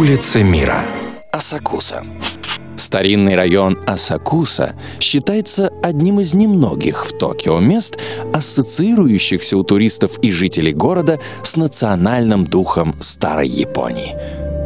Улицы 0.00 0.42
мира. 0.42 0.82
Асакуса. 1.30 2.06
Старинный 2.78 3.36
район 3.36 3.78
Асакуса 3.86 4.74
считается 4.98 5.70
одним 5.82 6.20
из 6.20 6.32
немногих 6.32 7.04
в 7.04 7.18
Токио 7.18 7.58
мест, 7.58 7.98
ассоциирующихся 8.32 9.58
у 9.58 9.62
туристов 9.62 10.18
и 10.22 10.32
жителей 10.32 10.72
города 10.72 11.20
с 11.44 11.54
национальным 11.56 12.46
духом 12.46 12.96
Старой 13.00 13.48
Японии. 13.48 14.16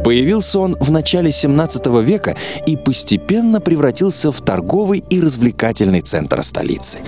Появился 0.05 0.57
он 0.59 0.77
в 0.79 0.89
начале 0.89 1.33
17 1.33 1.85
века 2.01 2.37
и 2.65 2.77
постепенно 2.77 3.59
превратился 3.59 4.31
в 4.31 4.39
торговый 4.39 5.03
и 5.09 5.19
развлекательный 5.19 5.99
центр 5.99 6.43
столицы. 6.43 6.99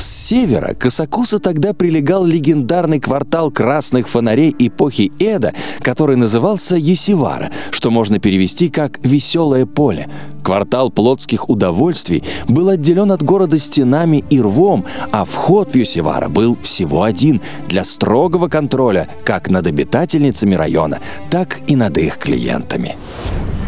С 0.00 0.28
севера 0.28 0.72
к 0.72 0.86
Асакусу 0.86 1.40
тогда 1.40 1.74
прилегал 1.74 2.24
легендарный 2.24 3.00
квартал 3.00 3.50
красных 3.50 4.08
фонарей 4.08 4.56
эпохи 4.58 5.12
Эда, 5.18 5.52
который 5.82 6.16
назывался 6.16 6.76
Есивара, 6.76 7.50
что 7.70 7.90
можно 7.90 8.18
перевести 8.18 8.70
как 8.70 8.98
«веселое 9.04 9.66
поле». 9.66 10.08
Квартал 10.42 10.90
плотских 10.90 11.50
удовольствий 11.50 12.24
был 12.48 12.70
отделен 12.70 13.12
от 13.12 13.22
города 13.22 13.58
стенами 13.58 14.24
и 14.30 14.40
рвом, 14.40 14.86
а 15.12 15.26
вход 15.26 15.72
в 15.72 15.76
Юсивара 15.76 16.30
был 16.30 16.56
всего 16.62 17.02
один 17.02 17.42
для 17.68 17.84
строгого 17.84 18.48
контроля 18.48 19.06
как 19.26 19.50
над 19.50 19.66
обитательницами 19.66 20.54
района, 20.54 21.00
так 21.30 21.58
и 21.66 21.76
над 21.76 21.98
их 21.98 22.16
клиентами. 22.16 22.96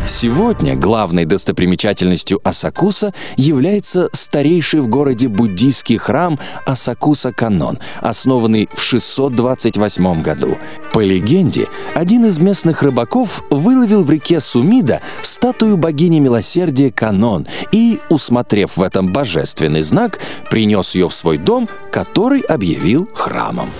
Сегодня 0.07 0.77
главной 0.77 1.25
достопримечательностью 1.25 2.41
Асакуса 2.45 3.15
является 3.37 4.09
старейший 4.13 4.81
в 4.81 4.89
городе 4.89 5.29
буддийский 5.29 5.97
храм 5.97 6.39
Асакуса 6.67 7.33
Канон, 7.33 7.79
основанный 8.01 8.69
в 8.75 8.83
628 8.83 10.23
году. 10.23 10.59
По 10.93 11.01
легенде, 11.01 11.69
один 11.95 12.27
из 12.27 12.39
местных 12.39 12.83
рыбаков 12.83 13.45
выловил 13.51 14.05
в 14.05 14.11
реке 14.11 14.41
Сумида 14.41 15.01
статую 15.23 15.77
богини 15.77 16.19
милосердия 16.19 16.91
Канон 16.91 17.47
и, 17.71 18.01
усмотрев 18.09 18.77
в 18.77 18.83
этом 18.83 19.13
божественный 19.13 19.83
знак, 19.83 20.19
принес 20.51 20.95
ее 20.95 21.09
в 21.09 21.15
свой 21.15 21.39
дом, 21.39 21.69
который 21.91 22.41
объявил 22.41 23.09
храмом. 23.15 23.71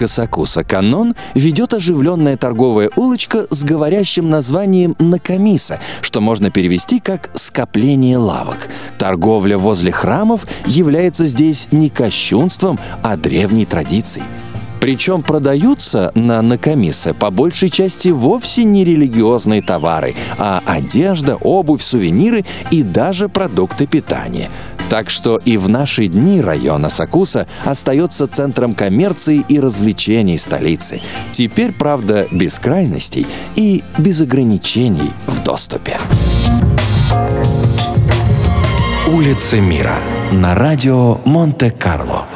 Касакуса 0.00 0.64
Канон 0.64 1.14
ведет 1.34 1.74
оживленная 1.74 2.38
торговая 2.38 2.88
улочка 2.96 3.46
с 3.50 3.64
говорящим 3.64 4.30
названием 4.30 4.96
Накамиса, 4.98 5.78
что 6.00 6.22
можно 6.22 6.50
перевести 6.50 7.00
как 7.00 7.30
«скопление 7.34 8.16
лавок». 8.16 8.70
Торговля 8.98 9.58
возле 9.58 9.92
храмов 9.92 10.46
является 10.64 11.28
здесь 11.28 11.68
не 11.70 11.90
кощунством, 11.90 12.78
а 13.02 13.18
древней 13.18 13.66
традицией. 13.66 14.24
Причем 14.80 15.22
продаются 15.22 16.10
на 16.14 16.40
Накамисе 16.40 17.12
по 17.12 17.30
большей 17.30 17.68
части 17.68 18.08
вовсе 18.08 18.64
не 18.64 18.86
религиозные 18.86 19.60
товары, 19.60 20.14
а 20.38 20.62
одежда, 20.64 21.36
обувь, 21.36 21.82
сувениры 21.82 22.46
и 22.70 22.82
даже 22.82 23.28
продукты 23.28 23.86
питания– 23.86 24.48
так 24.90 25.08
что 25.08 25.36
и 25.36 25.56
в 25.56 25.68
наши 25.68 26.08
дни 26.08 26.42
район 26.42 26.84
Асакуса 26.84 27.46
остается 27.64 28.26
центром 28.26 28.74
коммерции 28.74 29.44
и 29.48 29.60
развлечений 29.60 30.36
столицы. 30.36 31.00
Теперь, 31.32 31.72
правда, 31.72 32.26
без 32.32 32.58
крайностей 32.58 33.26
и 33.54 33.84
без 33.96 34.20
ограничений 34.20 35.12
в 35.28 35.42
доступе. 35.44 35.96
Улицы 39.06 39.60
мира 39.60 39.96
на 40.32 40.56
радио 40.56 41.18
Монте-Карло. 41.24 42.26